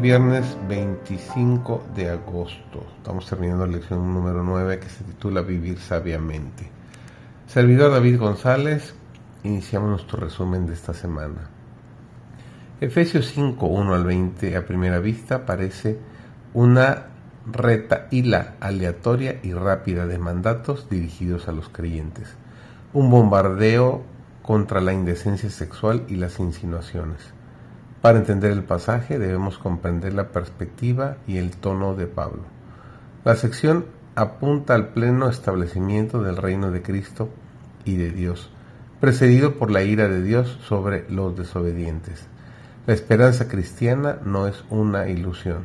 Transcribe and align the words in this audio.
Viernes 0.00 0.56
25 0.68 1.86
de 1.94 2.10
agosto. 2.10 2.86
Estamos 2.98 3.26
terminando 3.26 3.66
la 3.66 3.72
lección 3.72 4.12
número 4.12 4.42
9 4.42 4.78
que 4.78 4.88
se 4.88 5.04
titula 5.04 5.40
Vivir 5.40 5.78
sabiamente. 5.78 6.68
Servidor 7.46 7.92
David 7.92 8.18
González, 8.18 8.94
iniciamos 9.42 9.88
nuestro 9.88 10.20
resumen 10.20 10.66
de 10.66 10.74
esta 10.74 10.92
semana. 10.92 11.48
Efesios 12.80 13.32
5, 13.34 13.66
1 13.66 13.94
al 13.94 14.04
20 14.04 14.56
a 14.56 14.66
primera 14.66 14.98
vista 14.98 15.46
parece 15.46 15.98
una 16.52 17.06
reta 17.50 18.08
hila 18.10 18.56
aleatoria 18.60 19.40
y 19.42 19.54
rápida 19.54 20.06
de 20.06 20.18
mandatos 20.18 20.90
dirigidos 20.90 21.48
a 21.48 21.52
los 21.52 21.70
creyentes. 21.70 22.34
Un 22.92 23.10
bombardeo 23.10 24.02
contra 24.42 24.80
la 24.80 24.92
indecencia 24.92 25.48
sexual 25.48 26.04
y 26.08 26.16
las 26.16 26.38
insinuaciones 26.38 27.35
para 28.02 28.18
entender 28.18 28.52
el 28.52 28.62
pasaje 28.62 29.18
debemos 29.18 29.58
comprender 29.58 30.12
la 30.14 30.28
perspectiva 30.28 31.16
y 31.26 31.38
el 31.38 31.56
tono 31.56 31.94
de 31.94 32.06
Pablo. 32.06 32.42
La 33.24 33.36
sección 33.36 33.86
apunta 34.14 34.74
al 34.74 34.88
pleno 34.88 35.28
establecimiento 35.28 36.22
del 36.22 36.36
reino 36.36 36.70
de 36.70 36.82
Cristo 36.82 37.28
y 37.84 37.96
de 37.96 38.10
Dios, 38.10 38.50
precedido 39.00 39.54
por 39.54 39.70
la 39.70 39.82
ira 39.82 40.08
de 40.08 40.22
Dios 40.22 40.58
sobre 40.62 41.08
los 41.10 41.36
desobedientes. 41.36 42.26
La 42.86 42.94
esperanza 42.94 43.48
cristiana 43.48 44.18
no 44.24 44.46
es 44.46 44.64
una 44.70 45.08
ilusión. 45.08 45.64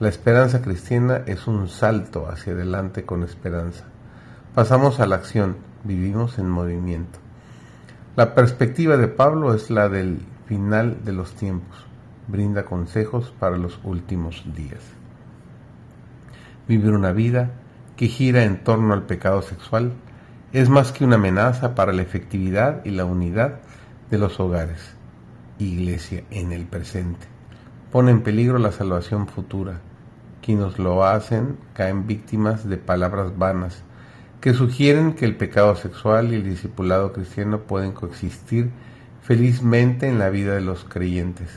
La 0.00 0.08
esperanza 0.08 0.60
cristiana 0.60 1.22
es 1.26 1.46
un 1.46 1.68
salto 1.68 2.28
hacia 2.28 2.52
adelante 2.52 3.04
con 3.04 3.22
esperanza. 3.22 3.84
Pasamos 4.54 5.00
a 5.00 5.06
la 5.06 5.16
acción, 5.16 5.56
vivimos 5.84 6.38
en 6.38 6.48
movimiento. 6.48 7.18
La 8.16 8.34
perspectiva 8.34 8.96
de 8.96 9.06
Pablo 9.06 9.54
es 9.54 9.70
la 9.70 9.88
del 9.88 10.20
final 10.48 11.04
de 11.04 11.12
los 11.12 11.34
tiempos. 11.34 11.86
Brinda 12.26 12.64
consejos 12.64 13.32
para 13.38 13.58
los 13.58 13.78
últimos 13.84 14.44
días. 14.56 14.80
Vivir 16.66 16.92
una 16.92 17.12
vida 17.12 17.50
que 17.96 18.08
gira 18.08 18.44
en 18.44 18.64
torno 18.64 18.94
al 18.94 19.04
pecado 19.04 19.42
sexual 19.42 19.92
es 20.52 20.70
más 20.70 20.90
que 20.92 21.04
una 21.04 21.16
amenaza 21.16 21.74
para 21.74 21.92
la 21.92 22.02
efectividad 22.02 22.82
y 22.84 22.90
la 22.90 23.04
unidad 23.04 23.60
de 24.10 24.18
los 24.18 24.40
hogares. 24.40 24.94
Iglesia 25.58 26.24
en 26.30 26.52
el 26.52 26.64
presente. 26.64 27.26
Pone 27.92 28.10
en 28.10 28.22
peligro 28.22 28.58
la 28.58 28.72
salvación 28.72 29.28
futura. 29.28 29.80
Quienes 30.40 30.78
lo 30.78 31.04
hacen 31.04 31.58
caen 31.74 32.06
víctimas 32.06 32.66
de 32.66 32.78
palabras 32.78 33.36
vanas 33.36 33.82
que 34.40 34.54
sugieren 34.54 35.14
que 35.14 35.24
el 35.24 35.36
pecado 35.36 35.74
sexual 35.76 36.32
y 36.32 36.36
el 36.36 36.44
discipulado 36.44 37.12
cristiano 37.12 37.60
pueden 37.62 37.92
coexistir 37.92 38.70
felizmente 39.22 40.08
en 40.08 40.18
la 40.18 40.30
vida 40.30 40.54
de 40.54 40.60
los 40.60 40.84
creyentes. 40.84 41.48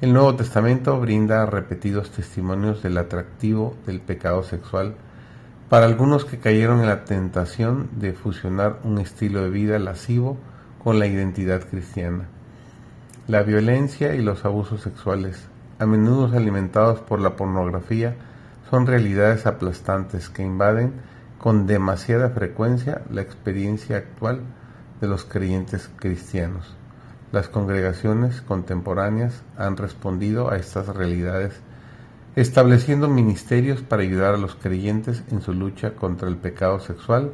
El 0.00 0.12
Nuevo 0.12 0.34
Testamento 0.34 0.98
brinda 0.98 1.44
repetidos 1.46 2.10
testimonios 2.10 2.82
del 2.82 2.96
atractivo 2.96 3.76
del 3.86 4.00
pecado 4.00 4.42
sexual 4.42 4.94
para 5.68 5.86
algunos 5.86 6.24
que 6.24 6.38
cayeron 6.38 6.80
en 6.80 6.86
la 6.86 7.04
tentación 7.04 7.88
de 7.92 8.12
fusionar 8.12 8.80
un 8.82 8.98
estilo 8.98 9.42
de 9.42 9.50
vida 9.50 9.78
lascivo 9.78 10.38
con 10.82 10.98
la 10.98 11.06
identidad 11.06 11.62
cristiana. 11.68 12.28
La 13.28 13.42
violencia 13.42 14.14
y 14.14 14.22
los 14.22 14.44
abusos 14.44 14.80
sexuales, 14.80 15.46
a 15.78 15.86
menudo 15.86 16.36
alimentados 16.36 17.00
por 17.00 17.20
la 17.20 17.36
pornografía, 17.36 18.16
son 18.70 18.86
realidades 18.86 19.46
aplastantes 19.46 20.28
que 20.28 20.42
invaden 20.42 20.94
con 21.38 21.66
demasiada 21.66 22.30
frecuencia 22.30 23.02
la 23.10 23.20
experiencia 23.20 23.96
actual 23.98 24.40
de 25.00 25.08
los 25.08 25.24
creyentes 25.24 25.90
cristianos. 25.96 26.76
Las 27.32 27.48
congregaciones 27.48 28.40
contemporáneas 28.40 29.42
han 29.56 29.76
respondido 29.76 30.50
a 30.50 30.56
estas 30.56 30.88
realidades 30.88 31.60
estableciendo 32.36 33.08
ministerios 33.08 33.82
para 33.82 34.02
ayudar 34.02 34.34
a 34.34 34.38
los 34.38 34.54
creyentes 34.54 35.22
en 35.30 35.40
su 35.40 35.52
lucha 35.52 35.94
contra 35.94 36.28
el 36.28 36.36
pecado 36.36 36.80
sexual 36.80 37.32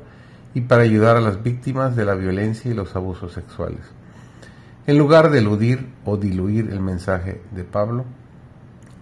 y 0.54 0.62
para 0.62 0.82
ayudar 0.82 1.16
a 1.16 1.20
las 1.20 1.42
víctimas 1.42 1.96
de 1.96 2.04
la 2.04 2.14
violencia 2.14 2.70
y 2.70 2.74
los 2.74 2.96
abusos 2.96 3.32
sexuales. 3.32 3.80
En 4.86 4.98
lugar 4.98 5.30
de 5.30 5.40
eludir 5.40 5.92
o 6.04 6.16
diluir 6.16 6.70
el 6.70 6.80
mensaje 6.80 7.42
de 7.50 7.64
Pablo, 7.64 8.04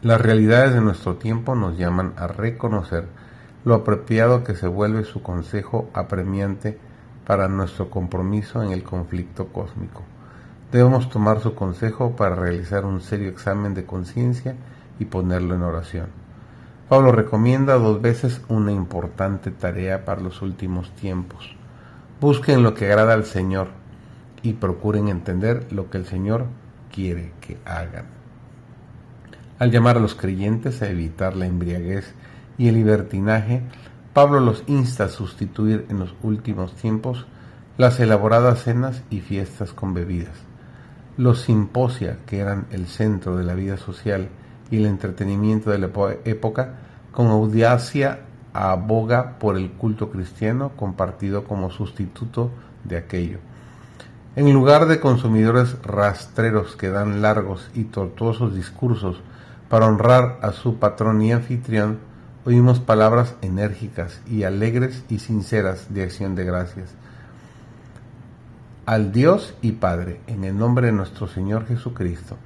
las 0.02 0.20
realidades 0.20 0.74
de 0.74 0.80
nuestro 0.80 1.16
tiempo 1.16 1.54
nos 1.54 1.78
llaman 1.78 2.14
a 2.16 2.26
reconocer 2.26 3.06
lo 3.64 3.74
apropiado 3.74 4.44
que 4.44 4.54
se 4.54 4.66
vuelve 4.66 5.04
su 5.04 5.22
consejo 5.22 5.88
apremiante 5.94 6.78
para 7.26 7.48
nuestro 7.48 7.90
compromiso 7.90 8.62
en 8.62 8.72
el 8.72 8.82
conflicto 8.82 9.48
cósmico. 9.48 10.02
Debemos 10.72 11.08
tomar 11.08 11.40
su 11.40 11.54
consejo 11.54 12.16
para 12.16 12.34
realizar 12.34 12.84
un 12.84 13.00
serio 13.00 13.28
examen 13.28 13.74
de 13.74 13.84
conciencia 13.84 14.56
y 14.98 15.04
ponerlo 15.04 15.54
en 15.54 15.62
oración. 15.62 16.08
Pablo 16.88 17.12
recomienda 17.12 17.74
dos 17.74 18.02
veces 18.02 18.42
una 18.48 18.72
importante 18.72 19.50
tarea 19.50 20.04
para 20.04 20.20
los 20.20 20.42
últimos 20.42 20.90
tiempos. 20.96 21.56
Busquen 22.20 22.62
lo 22.62 22.74
que 22.74 22.86
agrada 22.86 23.14
al 23.14 23.24
Señor 23.24 23.68
y 24.42 24.54
procuren 24.54 25.08
entender 25.08 25.72
lo 25.72 25.88
que 25.88 25.98
el 25.98 26.06
Señor 26.06 26.46
quiere 26.92 27.32
que 27.40 27.56
hagan. 27.64 28.06
Al 29.58 29.70
llamar 29.70 29.96
a 29.96 30.00
los 30.00 30.14
creyentes 30.14 30.82
a 30.82 30.90
evitar 30.90 31.36
la 31.36 31.46
embriaguez 31.46 32.14
y 32.58 32.68
el 32.68 32.74
libertinaje, 32.74 33.62
Pablo 34.14 34.38
los 34.38 34.62
insta 34.68 35.04
a 35.04 35.08
sustituir 35.08 35.86
en 35.88 35.98
los 35.98 36.14
últimos 36.22 36.72
tiempos 36.76 37.26
las 37.76 37.98
elaboradas 37.98 38.62
cenas 38.62 39.02
y 39.10 39.20
fiestas 39.20 39.72
con 39.72 39.92
bebidas. 39.92 40.36
Los 41.16 41.40
simposia, 41.40 42.18
que 42.24 42.38
eran 42.38 42.66
el 42.70 42.86
centro 42.86 43.36
de 43.36 43.42
la 43.42 43.54
vida 43.54 43.76
social 43.76 44.28
y 44.70 44.76
el 44.76 44.86
entretenimiento 44.86 45.70
de 45.70 45.80
la 45.80 45.90
época, 46.24 46.74
con 47.10 47.26
audacia 47.26 48.20
aboga 48.52 49.36
por 49.40 49.56
el 49.56 49.72
culto 49.72 50.10
cristiano 50.10 50.70
compartido 50.76 51.42
como 51.42 51.70
sustituto 51.70 52.52
de 52.84 52.98
aquello. 52.98 53.38
En 54.36 54.52
lugar 54.52 54.86
de 54.86 55.00
consumidores 55.00 55.76
rastreros 55.82 56.76
que 56.76 56.88
dan 56.88 57.20
largos 57.20 57.68
y 57.74 57.84
tortuosos 57.84 58.54
discursos 58.54 59.20
para 59.68 59.86
honrar 59.86 60.38
a 60.40 60.52
su 60.52 60.76
patrón 60.76 61.20
y 61.22 61.32
anfitrión, 61.32 62.13
oímos 62.44 62.80
palabras 62.80 63.36
enérgicas 63.40 64.20
y 64.26 64.42
alegres 64.42 65.04
y 65.08 65.18
sinceras 65.18 65.92
de 65.92 66.02
acción 66.02 66.34
de 66.34 66.44
gracias. 66.44 66.90
Al 68.86 69.12
Dios 69.12 69.54
y 69.62 69.72
Padre, 69.72 70.20
en 70.26 70.44
el 70.44 70.58
nombre 70.58 70.88
de 70.88 70.92
nuestro 70.92 71.26
Señor 71.26 71.66
Jesucristo, 71.66 72.36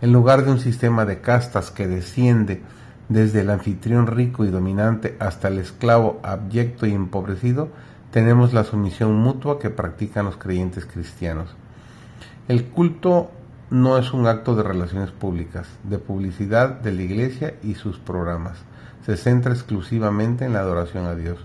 en 0.00 0.12
lugar 0.12 0.44
de 0.44 0.52
un 0.52 0.58
sistema 0.58 1.04
de 1.04 1.20
castas 1.20 1.70
que 1.70 1.86
desciende 1.86 2.62
desde 3.08 3.40
el 3.42 3.50
anfitrión 3.50 4.06
rico 4.06 4.44
y 4.44 4.50
dominante 4.50 5.16
hasta 5.20 5.48
el 5.48 5.58
esclavo 5.58 6.18
abyecto 6.22 6.86
y 6.86 6.92
empobrecido, 6.92 7.68
tenemos 8.10 8.54
la 8.54 8.64
sumisión 8.64 9.14
mutua 9.14 9.58
que 9.58 9.70
practican 9.70 10.24
los 10.24 10.38
creyentes 10.38 10.86
cristianos. 10.86 11.54
El 12.48 12.64
culto 12.64 13.30
no 13.72 13.96
es 13.96 14.12
un 14.12 14.26
acto 14.26 14.54
de 14.54 14.62
relaciones 14.62 15.12
públicas, 15.12 15.66
de 15.82 15.98
publicidad 15.98 16.68
de 16.68 16.92
la 16.92 17.02
iglesia 17.02 17.54
y 17.62 17.74
sus 17.74 17.98
programas 17.98 18.58
se 19.06 19.16
centra 19.16 19.54
exclusivamente 19.54 20.44
en 20.44 20.52
la 20.52 20.60
adoración 20.60 21.06
a 21.06 21.14
Dios. 21.14 21.38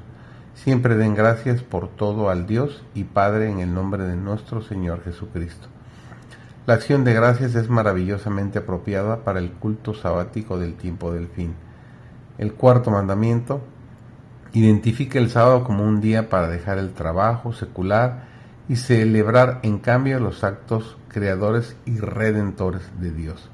Siempre 0.53 0.97
den 0.97 1.15
gracias 1.15 1.63
por 1.63 1.87
todo 1.87 2.29
al 2.29 2.45
Dios 2.45 2.83
y 2.93 3.05
Padre 3.05 3.49
en 3.49 3.59
el 3.59 3.73
nombre 3.73 4.03
de 4.03 4.17
nuestro 4.17 4.61
Señor 4.61 5.05
Jesucristo. 5.05 5.69
La 6.65 6.73
acción 6.73 7.05
de 7.05 7.13
gracias 7.13 7.55
es 7.55 7.69
maravillosamente 7.69 8.59
apropiada 8.59 9.23
para 9.23 9.39
el 9.39 9.51
culto 9.53 9.93
sabático 9.93 10.59
del 10.59 10.73
tiempo 10.73 11.13
del 11.13 11.29
fin. 11.29 11.55
El 12.37 12.55
cuarto 12.55 12.91
mandamiento 12.91 13.61
identifica 14.51 15.17
el 15.17 15.29
sábado 15.29 15.63
como 15.63 15.85
un 15.85 16.01
día 16.01 16.27
para 16.27 16.49
dejar 16.49 16.77
el 16.77 16.91
trabajo 16.91 17.53
secular 17.53 18.27
y 18.69 18.75
celebrar 18.75 19.59
en 19.63 19.79
cambio 19.79 20.19
los 20.19 20.43
actos 20.43 20.97
creadores 21.07 21.75
y 21.85 21.99
redentores 21.99 22.83
de 22.99 23.11
Dios. 23.11 23.49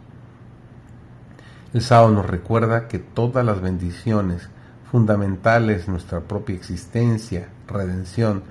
El 1.74 1.82
sábado 1.82 2.12
nos 2.12 2.26
recuerda 2.26 2.88
que 2.88 3.00
todas 3.00 3.46
las 3.46 3.62
bendiciones 3.62 4.50
fundamentales, 4.92 5.88
nuestra 5.88 6.22
propia 6.22 6.56
existencia, 6.56 7.50
redención, 7.68 8.44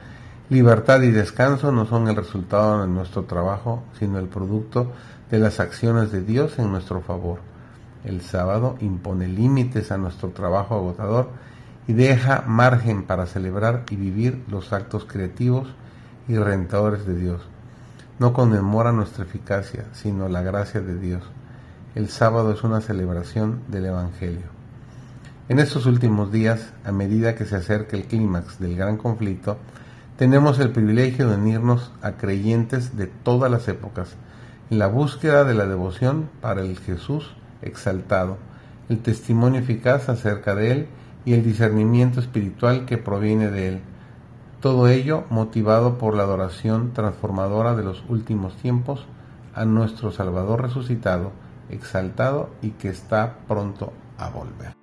libertad 0.51 1.03
y 1.03 1.11
descanso 1.11 1.71
no 1.73 1.87
son 1.87 2.09
el 2.09 2.17
resultado 2.17 2.83
de 2.83 2.89
nuestro 2.89 3.25
trabajo, 3.25 3.85
sino 3.99 4.19
el 4.19 4.27
producto 4.27 4.93
de 5.31 5.39
las 5.39 5.61
acciones 5.61 6.11
de 6.11 6.23
Dios 6.23 6.59
en 6.59 6.71
nuestro 6.71 7.01
favor. 7.01 7.39
El 8.05 8.23
sábado 8.23 8.77
impone 8.81 9.29
límites 9.29 9.93
a 9.93 9.99
nuestro 9.99 10.31
trabajo 10.31 10.75
agotador 10.75 11.31
y 11.87 11.93
deja 11.93 12.45
margen 12.47 13.05
para 13.05 13.27
celebrar 13.27 13.85
y 13.91 13.97
vivir 13.97 14.43
los 14.49 14.73
actos 14.73 15.05
creativos 15.05 15.69
y 16.29 16.37
rentadores 16.37 17.07
de 17.07 17.15
Dios. 17.15 17.43
No 18.19 18.33
conmemora 18.33 18.93
nuestra 18.93 19.25
eficacia, 19.25 19.87
sino 19.93 20.29
la 20.29 20.43
gracia 20.43 20.81
de 20.81 20.99
Dios 20.99 21.23
el 21.95 22.09
sábado 22.09 22.53
es 22.53 22.63
una 22.65 22.81
celebración 22.81 23.61
del 23.69 23.87
Evangelio. 23.87 24.47
En 25.51 25.59
estos 25.59 25.85
últimos 25.85 26.33
días, 26.33 26.73
a 26.85 26.93
medida 26.93 27.35
que 27.35 27.45
se 27.45 27.57
acerca 27.57 27.99
el 27.99 28.05
clímax 28.05 28.59
del 28.59 28.77
gran 28.77 28.97
conflicto, 28.97 29.59
tenemos 30.17 30.59
el 30.59 30.71
privilegio 30.71 31.29
de 31.29 31.37
unirnos 31.37 31.93
a 32.01 32.13
creyentes 32.13 32.97
de 32.97 33.09
todas 33.09 33.51
las 33.51 33.69
épocas 33.69 34.15
en 34.71 34.79
la 34.79 34.87
búsqueda 34.87 35.45
de 35.45 35.53
la 35.53 35.67
devoción 35.67 36.31
para 36.41 36.63
el 36.63 36.79
Jesús 36.79 37.35
exaltado, 37.61 38.39
el 38.89 39.01
testimonio 39.01 39.61
eficaz 39.61 40.09
acerca 40.09 40.55
de 40.55 40.71
Él 40.71 40.87
y 41.27 41.35
el 41.35 41.45
discernimiento 41.45 42.21
espiritual 42.21 42.87
que 42.87 42.97
proviene 42.97 43.51
de 43.51 43.69
Él. 43.69 43.81
Todo 44.63 44.87
ello 44.87 45.25
motivado 45.29 45.99
por 45.99 46.17
la 46.17 46.23
adoración 46.23 46.93
transformadora 46.93 47.75
de 47.75 47.83
los 47.83 48.05
últimos 48.09 48.55
tiempos 48.59 49.05
a 49.57 49.65
nuestro 49.65 50.13
Salvador 50.13 50.63
resucitado, 50.63 51.33
exaltado 51.69 52.49
y 52.63 52.71
que 52.71 52.89
está 52.89 53.39
pronto 53.49 53.93
a 54.19 54.31
volver. 54.31 54.82